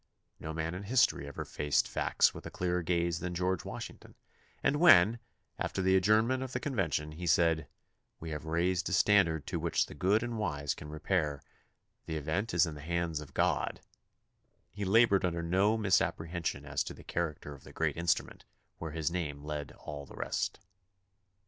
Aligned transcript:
No 0.39 0.51
man 0.51 0.73
in 0.73 0.81
history 0.81 1.27
ever 1.27 1.45
faced 1.45 1.87
facts 1.87 2.33
with 2.33 2.43
a 2.47 2.49
clearer 2.49 2.81
gaze 2.81 3.19
than 3.19 3.35
George 3.35 3.63
Washington, 3.63 4.15
and 4.63 4.77
when, 4.77 5.19
after 5.59 5.79
the 5.79 5.95
adjournment 5.95 6.41
of 6.41 6.53
the 6.53 6.59
convention, 6.59 7.11
he 7.11 7.27
said, 7.27 7.67
"We 8.19 8.31
have 8.31 8.45
raised 8.45 8.89
a 8.89 8.93
standard 8.93 9.45
to 9.45 9.59
which 9.59 9.85
the 9.85 9.93
good 9.93 10.23
and 10.23 10.39
wise 10.39 10.73
can 10.73 10.89
re 10.89 10.97
pair; 10.97 11.39
the 12.07 12.17
event 12.17 12.51
is 12.51 12.65
in 12.65 12.73
the 12.73 12.81
hands 12.81 13.19
of 13.19 13.35
God," 13.35 13.79
he 14.71 14.85
labored 14.85 15.23
under 15.23 15.43
no 15.43 15.77
misapprehension 15.77 16.65
as 16.65 16.83
to 16.85 16.95
the 16.95 17.03
character 17.03 17.53
of 17.53 17.63
the 17.63 17.71
great 17.71 17.95
instrument 17.95 18.43
where 18.79 18.93
his 18.93 19.11
name 19.11 19.43
led 19.43 19.71
all 19.73 20.07
the 20.07 20.15
rest. 20.15 20.59